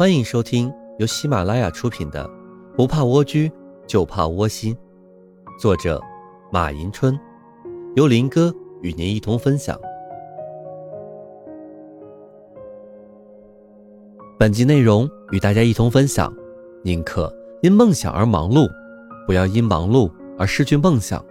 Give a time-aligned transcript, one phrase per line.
[0.00, 2.26] 欢迎收听由喜马拉雅出品的
[2.74, 3.52] 《不怕蜗居
[3.86, 4.74] 就怕窝心》，
[5.60, 6.00] 作者
[6.50, 7.20] 马迎春，
[7.96, 8.50] 由林哥
[8.80, 9.78] 与您一同分享。
[14.38, 16.34] 本集内容与大家一同分享：
[16.82, 17.30] 宁可
[17.60, 18.66] 因梦想而忙碌，
[19.26, 21.22] 不要因忙碌而失去梦想。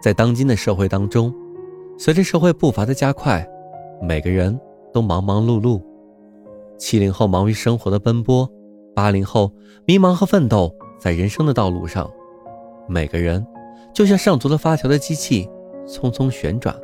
[0.00, 1.34] 在当今的社会当中，
[1.98, 3.44] 随着社会步伐的加快，
[4.00, 4.56] 每个人
[4.92, 5.80] 都忙忙碌碌。
[6.78, 8.48] 七零后忙于生活的奔波，
[8.94, 9.52] 八零后
[9.86, 12.10] 迷茫和奋斗在人生的道路上。
[12.88, 13.46] 每个人
[13.92, 15.48] 就像上足了发条的机器，
[15.86, 16.74] 匆匆旋转，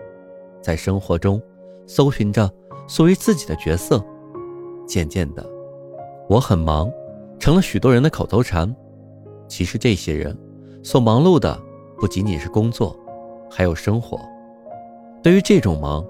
[0.60, 1.40] 在生活中
[1.86, 2.50] 搜寻着
[2.86, 4.04] 属于自己的角色。
[4.86, 5.44] 渐渐的，
[6.28, 6.90] 我很忙，
[7.38, 8.72] 成了许多人的口头禅。
[9.48, 10.36] 其实这些人
[10.82, 11.60] 所忙碌的
[11.98, 12.96] 不仅仅是工作，
[13.50, 14.20] 还有生活。
[15.22, 16.04] 对于这种忙，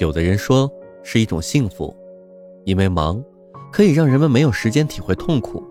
[0.00, 0.70] 有的人说
[1.04, 1.94] 是一种幸福。
[2.64, 3.22] 因为忙，
[3.70, 5.62] 可以让人们没有时间体会痛苦；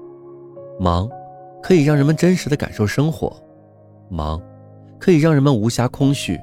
[0.80, 1.10] 忙，
[1.62, 3.36] 可以让人们真实的感受生活；
[4.10, 4.42] 忙，
[5.00, 6.40] 可以让人们无暇空虚。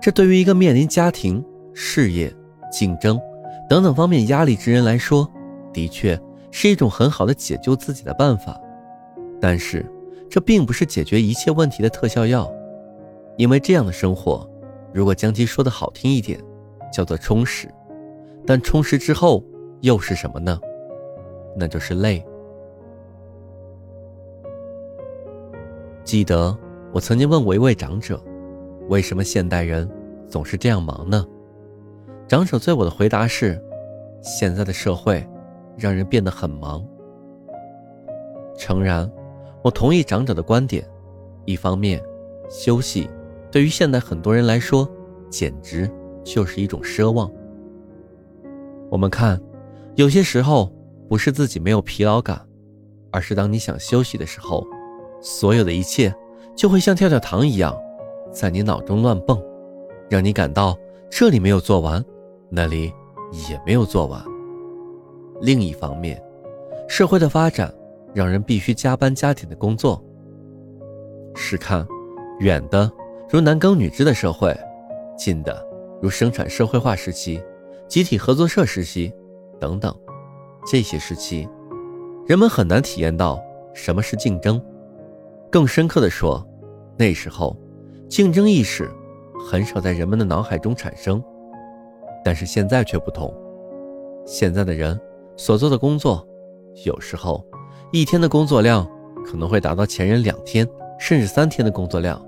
[0.00, 2.30] 这对于一个面临家庭、事业、
[2.70, 3.18] 竞争
[3.68, 5.26] 等等方面压力之人来说，
[5.72, 8.60] 的确是一种很好的解救自己的办法。
[9.40, 9.86] 但是，
[10.28, 12.52] 这并不是解决一切问题的特效药，
[13.38, 14.46] 因为这样的生活，
[14.92, 16.38] 如果将其说的好听一点，
[16.92, 17.68] 叫做充实，
[18.46, 19.44] 但充实之后。
[19.82, 20.60] 又是什么呢？
[21.56, 22.24] 那就是累。
[26.04, 26.56] 记得
[26.92, 28.22] 我曾经问过一位长者
[28.88, 29.90] ：“为什么现代人
[30.28, 31.26] 总是这样忙呢？”
[32.30, 33.60] 长者对我的回答是
[34.22, 35.28] ：“现在的社会
[35.76, 36.86] 让人变得很忙。”
[38.56, 39.10] 诚然，
[39.64, 40.88] 我同意长者的观点。
[41.44, 42.00] 一方面，
[42.48, 43.10] 休息
[43.50, 44.88] 对于现代很多人来说，
[45.28, 45.90] 简直
[46.22, 47.28] 就是一种奢望。
[48.92, 49.40] 我们看。
[49.94, 50.70] 有些时候
[51.08, 52.46] 不是自己没有疲劳感，
[53.10, 54.66] 而是当你想休息的时候，
[55.20, 56.14] 所有的一切
[56.54, 57.74] 就会像跳跳糖一样，
[58.30, 59.42] 在你脑中乱蹦，
[60.10, 60.76] 让你感到
[61.10, 62.04] 这里没有做完，
[62.50, 62.92] 那里
[63.48, 64.22] 也没有做完。
[65.40, 66.22] 另一方面，
[66.86, 67.72] 社会的发展
[68.14, 70.02] 让人必须加班加点的工作。
[71.34, 71.86] 试看，
[72.40, 72.90] 远的
[73.30, 74.54] 如男耕女织的社会，
[75.16, 75.66] 近的
[76.00, 77.42] 如生产社会化时期、
[77.92, 79.12] 集体合作社时期。
[79.60, 79.94] 等等，
[80.66, 81.46] 这些时期，
[82.26, 83.38] 人们很难体验到
[83.74, 84.58] 什么是竞争。
[85.50, 86.42] 更深刻的说，
[86.96, 87.54] 那时候，
[88.08, 88.90] 竞争意识
[89.46, 91.22] 很少在人们的脑海中产生。
[92.24, 93.30] 但是现在却不同，
[94.24, 94.98] 现在的人
[95.36, 96.26] 所做的工作，
[96.86, 97.44] 有时候
[97.92, 98.88] 一天的工作量
[99.22, 100.66] 可能会达到前人两天
[100.98, 102.18] 甚至三天的工作量。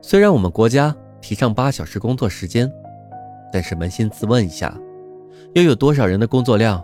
[0.00, 2.72] 虽然我们国家提倡八小时工作时间，
[3.52, 4.76] 但是扪心自问一下。
[5.54, 6.82] 又有多少人的工作量，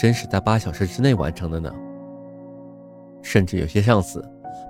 [0.00, 1.72] 真是在八小时之内完成的呢？
[3.20, 4.24] 甚至有些上司，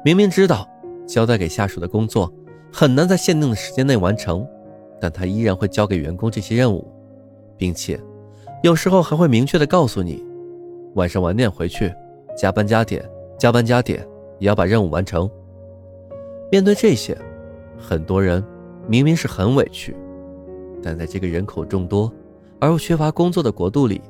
[0.04, 0.69] 明明知道
[1.06, 2.32] 交代给下属的工作
[2.72, 4.47] 很难在限定的时间内完成，
[5.00, 6.91] 但他依然会交给员工这些任务，
[7.56, 8.00] 并且
[8.62, 10.25] 有时候还会明确的告诉你，
[10.94, 11.94] 晚上晚点回去，
[12.37, 14.05] 加班加点，加班加点
[14.38, 15.31] 也要把任务完成。
[16.50, 17.16] 面对这些，
[17.78, 18.43] 很多人
[18.88, 19.94] 明明是很委屈，
[20.82, 22.12] 但在这个人口众多。
[22.60, 24.00] 而又缺乏工作的国度里，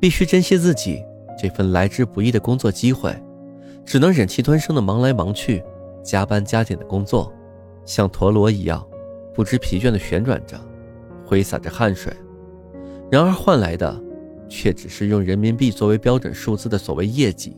[0.00, 1.00] 必须珍惜自己
[1.40, 3.14] 这份来之不易的工作机会，
[3.84, 5.62] 只能忍气吞声的忙来忙去，
[6.02, 7.32] 加班加点的工作，
[7.84, 8.84] 像陀螺一样
[9.32, 10.58] 不知疲倦的旋转着，
[11.24, 12.12] 挥洒着汗水，
[13.12, 14.02] 然而换来的，
[14.48, 17.56] 却只是用人民币作为标准数字的所谓业绩，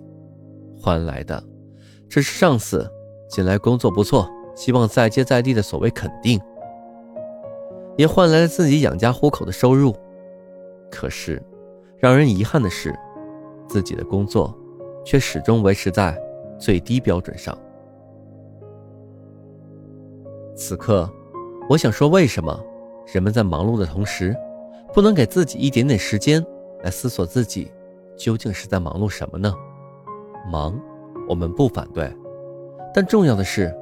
[0.79, 1.43] 换来的，
[2.11, 2.87] 只是上司
[3.31, 6.39] 近来工作不错，希望再接再厉的所谓肯定，
[7.97, 9.95] 也换来了自己养家糊口的收入。
[10.91, 11.43] 可是，
[11.99, 12.97] 让人遗憾的是，
[13.67, 14.57] 自己的工作
[15.05, 16.17] 却始终维持在
[16.59, 17.57] 最低标准上。
[20.55, 21.11] 此刻，
[21.69, 22.59] 我想说，为什么
[23.13, 24.35] 人们在忙碌的同时，
[24.95, 26.45] 不能给自己一点点时间
[26.83, 27.71] 来思索自己
[28.17, 29.55] 究竟是在忙碌什么呢？
[30.51, 30.81] 忙，
[31.29, 32.11] 我们不反对，
[32.95, 33.75] 但重要的是，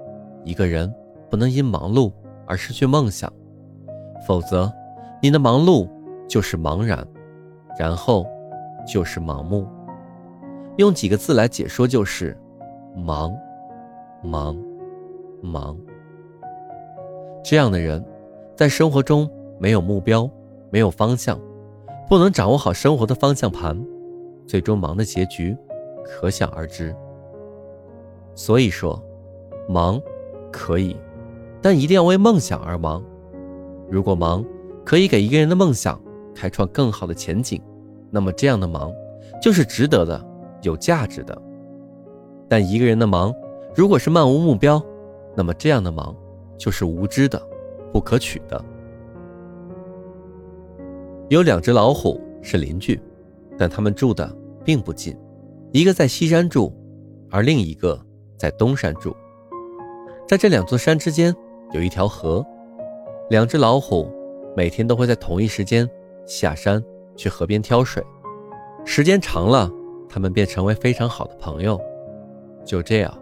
[0.44, 0.93] 一个人
[1.31, 2.11] 不能因忙碌
[2.47, 3.33] 而失去梦想，
[4.26, 4.73] 否则，
[5.23, 5.88] 你的忙碌。
[6.26, 7.06] 就是茫然，
[7.79, 8.26] 然后
[8.91, 9.69] 就是盲目。
[10.79, 12.35] 用几个字来解说，就是
[12.97, 13.31] 忙，
[14.23, 14.56] 忙，
[15.43, 15.76] 忙。
[17.44, 18.03] 这样的人，
[18.56, 20.29] 在生活中没有目标，
[20.70, 21.38] 没有方向，
[22.09, 23.79] 不能掌握好生活的方向盘，
[24.47, 25.55] 最终忙的结局
[26.03, 26.97] 可想而知。
[28.35, 29.00] 所以说，
[29.69, 30.00] 忙
[30.50, 30.97] 可以，
[31.61, 33.05] 但一定要为梦想而忙。
[33.94, 34.44] 如果忙
[34.85, 36.00] 可以给一个人的梦想，
[36.35, 37.62] 开创更好的前景，
[38.11, 38.93] 那么这样的忙
[39.41, 40.20] 就是值得的、
[40.62, 41.43] 有价值的。
[42.49, 43.32] 但一个人的忙
[43.73, 44.82] 如果是漫无目标，
[45.37, 46.12] 那么这样的忙
[46.58, 47.41] 就是无知的、
[47.93, 48.61] 不可取的。
[51.29, 53.00] 有两只老虎是邻居，
[53.56, 54.29] 但他们住的
[54.64, 55.17] 并不近，
[55.70, 56.75] 一个在西山住，
[57.31, 58.05] 而另一个
[58.37, 59.14] 在东山住。
[60.26, 61.32] 在这两座山之间
[61.70, 62.44] 有一条河，
[63.31, 64.06] 两只老虎
[64.55, 65.88] 每天都会在同一时间
[66.26, 66.82] 下山
[67.17, 68.05] 去河边挑水，
[68.85, 69.71] 时间长了，
[70.09, 71.81] 他们便成为非常好的朋友。
[72.67, 73.19] 就这样，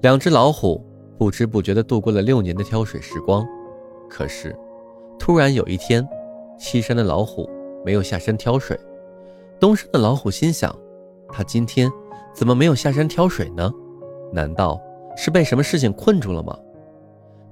[0.00, 0.84] 两只老虎
[1.16, 3.46] 不知不觉地度过了六年的挑水时光。
[4.10, 4.56] 可是，
[5.20, 6.06] 突然有一天，
[6.58, 7.48] 西山的老虎
[7.84, 8.78] 没有下山挑水，
[9.60, 10.74] 东山的老虎心想：
[11.28, 11.88] 他今天
[12.34, 13.72] 怎么没有下山挑水呢？
[14.32, 14.80] 难道
[15.16, 16.58] 是被什么事情困住了吗？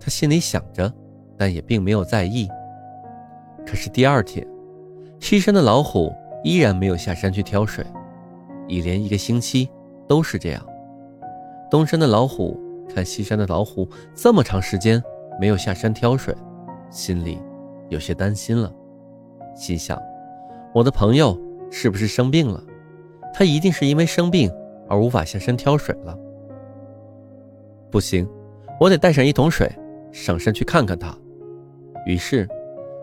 [0.00, 0.92] 他心里想着，
[1.36, 2.48] 但也并没有在意。
[3.66, 4.46] 可是第二天，
[5.20, 6.12] 西山的老虎
[6.44, 7.84] 依然没有下山去挑水，
[8.68, 9.68] 一连一个星期
[10.06, 10.64] 都是这样。
[11.70, 12.58] 东山的老虎
[12.94, 15.02] 看西山的老虎这么长时间
[15.40, 16.34] 没有下山挑水，
[16.90, 17.40] 心里
[17.88, 18.72] 有些担心了，
[19.56, 20.00] 心想：
[20.72, 21.36] 我的朋友
[21.70, 22.62] 是不是生病了？
[23.34, 24.50] 他一定是因为生病
[24.88, 26.16] 而无法下山挑水了。
[27.90, 28.28] 不行，
[28.78, 29.70] 我得带上一桶水
[30.12, 31.16] 上山去看看他。
[32.06, 32.48] 于是，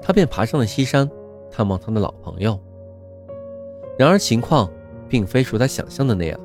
[0.01, 1.07] 他便爬上了西山，
[1.51, 2.57] 探望他的老朋友。
[3.99, 4.71] 然而，情况
[5.07, 6.39] 并非如他想象的那样。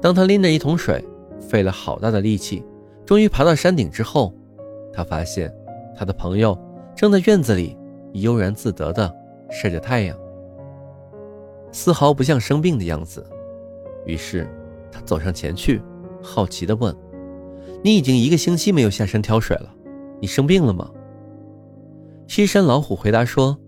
[0.00, 1.04] 当他拎着一桶水，
[1.38, 2.64] 费了好大的力气，
[3.04, 4.34] 终于爬到山顶之后，
[4.92, 5.54] 他发现
[5.94, 6.58] 他的朋友
[6.96, 7.76] 正在院子里
[8.14, 9.14] 悠然自得地
[9.50, 10.18] 晒着太阳，
[11.70, 13.24] 丝毫不像生病的样子。
[14.06, 14.48] 于是
[14.90, 15.82] 他走上前去，
[16.22, 16.96] 好奇地问
[17.84, 19.72] ：“你已经一个星期没有下山挑水了，
[20.20, 20.90] 你生病了吗？”
[22.30, 23.58] 西山老虎回答说：“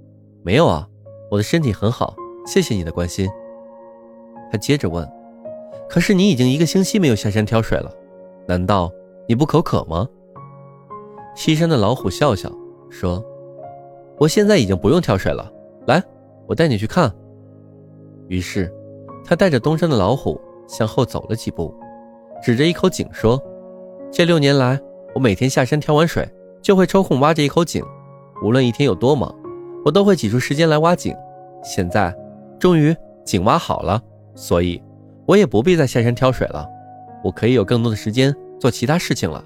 [0.44, 0.86] 没有啊，
[1.32, 2.14] 我的身体很好，
[2.46, 3.28] 谢谢你的关心。”
[4.52, 5.04] 他接着问。
[5.88, 7.92] 可是你已经一个星期没有下山挑水了，
[8.46, 8.88] 难道
[9.26, 10.06] 你不口渴吗？
[11.34, 12.48] 西山的老虎笑笑
[12.88, 13.20] 说
[14.16, 15.52] ：“我现在已经不用挑水了，
[15.88, 16.00] 来，
[16.46, 17.12] 我带你去看。”
[18.30, 18.72] 于是，
[19.24, 21.74] 他带着东山的老虎向后走了几步，
[22.40, 23.42] 指着一口井说
[24.12, 24.80] ：“这六年来，
[25.16, 26.24] 我每天下山挑完水，
[26.62, 27.84] 就会抽空挖这一口井。
[28.42, 29.34] 无论一天有多忙，
[29.84, 31.14] 我都会挤出时间来挖井。
[31.62, 32.14] 现在，
[32.58, 32.94] 终于
[33.24, 34.02] 井挖好了，
[34.34, 34.82] 所以。”
[35.24, 36.68] 我也不必再下山挑水了，
[37.22, 39.42] 我可以有更多的时间做其他事情了。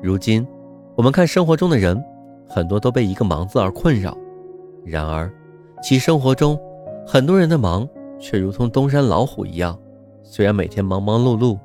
[0.00, 0.46] 如今，
[0.94, 2.02] 我们看生活中的人，
[2.48, 4.16] 很多都被一个“忙”字而困扰。
[4.84, 5.28] 然而，
[5.82, 6.56] 其生活中
[7.04, 7.86] 很多人的忙
[8.16, 9.76] 却如同东山老虎一样，
[10.22, 11.58] 虽然每天忙忙碌碌，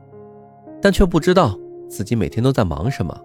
[0.82, 1.56] 但却不知道
[1.88, 3.16] 自己每天都在忙什么，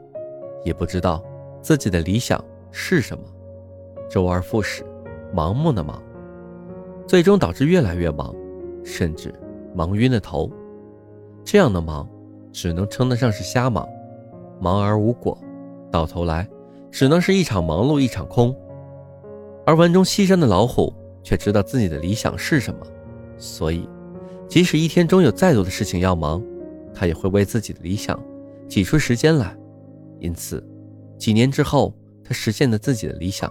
[0.66, 1.22] 也不知道
[1.62, 3.22] 自己的理想是什么，
[4.10, 4.84] 周而复始，
[5.32, 6.02] 盲目的忙。
[7.06, 8.34] 最终导致越来越忙，
[8.82, 9.32] 甚至
[9.76, 10.50] 忙晕了头。
[11.44, 12.08] 这样的忙，
[12.52, 13.88] 只能称得上是瞎忙，
[14.60, 15.38] 忙而无果，
[15.88, 16.48] 到头来
[16.90, 18.52] 只能是一场忙碌一场空。
[19.64, 20.92] 而文中西山的老虎
[21.22, 22.84] 却知道自己的理想是什么，
[23.38, 23.88] 所以
[24.48, 26.42] 即使一天中有再多的事情要忙，
[26.92, 28.20] 他也会为自己的理想
[28.68, 29.56] 挤出时间来。
[30.26, 30.60] 因此，
[31.16, 31.94] 几年之后，
[32.24, 33.48] 他实现了自己的理想，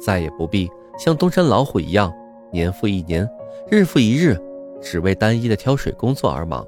[0.00, 2.14] 再也不必像东山老虎一样。
[2.52, 3.28] 年复一年，
[3.68, 4.40] 日复一日，
[4.80, 6.64] 只为单一的挑水工作而忙。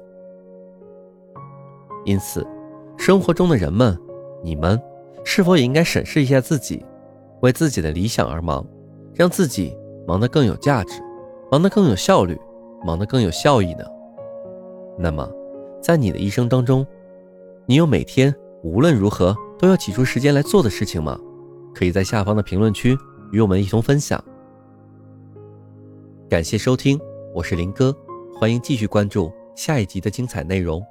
[2.03, 2.45] 因此，
[2.97, 3.97] 生活中的人们，
[4.43, 4.77] 你们
[5.23, 6.85] 是否也应该审视一下自己，
[7.39, 8.67] 为自己的理想而忙，
[9.13, 9.73] 让自己
[10.05, 11.01] 忙得更有价值，
[11.49, 12.37] 忙得更有效率，
[12.85, 13.85] 忙得更有效益呢？
[14.99, 15.25] 那么，
[15.81, 16.85] 在你的一生当中，
[17.65, 21.17] 你有每天无论如何都要挤出时间来做的事情吗？
[21.73, 22.97] 可以在下方的评论区
[23.31, 24.21] 与我们一同分享。
[26.27, 26.99] 感谢收听，
[27.33, 27.95] 我是林哥，
[28.35, 30.83] 欢迎继续关注下一集的精彩内容。